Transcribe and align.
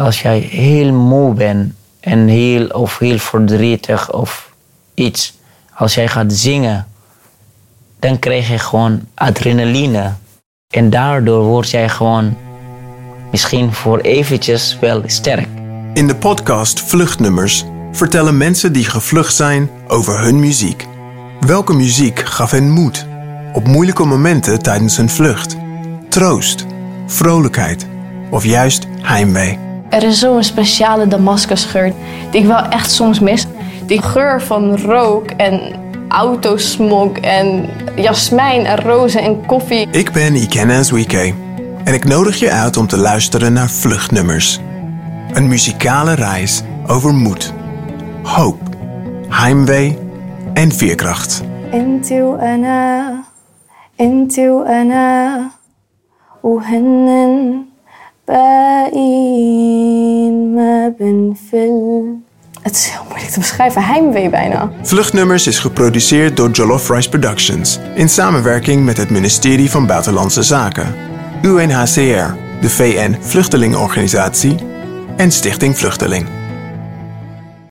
Als 0.00 0.22
jij 0.22 0.38
heel 0.38 0.92
moe 0.92 1.34
bent 1.34 1.72
en 2.00 2.28
heel, 2.28 2.66
of 2.66 2.98
heel 2.98 3.18
verdrietig 3.18 4.12
of 4.12 4.52
iets, 4.94 5.38
als 5.74 5.94
jij 5.94 6.08
gaat 6.08 6.32
zingen, 6.32 6.86
dan 7.98 8.18
krijg 8.18 8.48
je 8.48 8.58
gewoon 8.58 9.00
adrenaline. 9.14 10.12
En 10.68 10.90
daardoor 10.90 11.44
word 11.44 11.70
jij 11.70 11.88
gewoon 11.88 12.36
misschien 13.30 13.72
voor 13.72 13.98
eventjes 13.98 14.78
wel 14.80 15.02
sterk. 15.06 15.48
In 15.94 16.06
de 16.06 16.16
podcast 16.16 16.80
Vluchtnummers 16.80 17.64
vertellen 17.92 18.36
mensen 18.36 18.72
die 18.72 18.84
gevlucht 18.84 19.34
zijn 19.34 19.70
over 19.88 20.20
hun 20.20 20.40
muziek. 20.40 20.86
Welke 21.40 21.72
muziek 21.72 22.18
gaf 22.18 22.50
hen 22.50 22.70
moed 22.70 23.06
op 23.52 23.66
moeilijke 23.66 24.04
momenten 24.04 24.62
tijdens 24.62 24.96
hun 24.96 25.10
vlucht? 25.10 25.56
Troost, 26.08 26.66
vrolijkheid 27.06 27.86
of 28.30 28.44
juist 28.44 28.86
heimwee? 29.00 29.71
Er 29.92 30.02
is 30.02 30.18
zo'n 30.18 30.42
speciale 30.42 31.06
Damascusgeur 31.06 31.92
die 32.30 32.40
ik 32.40 32.46
wel 32.46 32.68
echt 32.68 32.90
soms 32.90 33.20
mis. 33.20 33.46
Die 33.86 34.02
geur 34.02 34.42
van 34.42 34.76
rook 34.76 35.30
en 35.30 35.60
autosmog 36.08 37.12
en 37.12 37.68
jasmijn 37.96 38.66
en 38.66 38.80
rozen 38.80 39.22
en 39.22 39.46
koffie. 39.46 39.88
Ik 39.90 40.12
ben 40.12 40.34
Ikena 40.34 40.78
Azwike 40.78 41.34
en 41.84 41.94
ik 41.94 42.04
nodig 42.04 42.38
je 42.38 42.50
uit 42.50 42.76
om 42.76 42.86
te 42.86 42.96
luisteren 42.96 43.52
naar 43.52 43.70
Vluchtnummers. 43.70 44.60
Een 45.32 45.48
muzikale 45.48 46.14
reis 46.14 46.62
over 46.86 47.14
moed, 47.14 47.52
hoop, 48.22 48.60
heimwee 49.28 49.98
en 50.54 50.72
veerkracht. 50.72 51.42
Into 51.70 52.36
ana, 52.36 53.24
into 53.96 54.64
ana, 54.64 55.50
Het 62.62 62.76
is 62.76 62.86
heel 62.86 63.04
moeilijk 63.08 63.30
te 63.30 63.38
beschrijven, 63.38 63.84
heimwee 63.84 64.28
bijna. 64.28 64.72
Vluchtnummers 64.82 65.46
is 65.46 65.58
geproduceerd 65.58 66.36
door 66.36 66.50
Jollof 66.50 66.88
Rice 66.88 67.08
Productions 67.08 67.78
in 67.94 68.08
samenwerking 68.08 68.84
met 68.84 68.96
het 68.96 69.10
ministerie 69.10 69.70
van 69.70 69.86
Buitenlandse 69.86 70.42
Zaken, 70.42 70.94
UNHCR, 71.42 72.34
de 72.60 72.70
VN 72.70 73.16
Vluchtelingenorganisatie 73.20 74.56
en 75.16 75.30
Stichting 75.30 75.78
Vluchteling. 75.78 76.41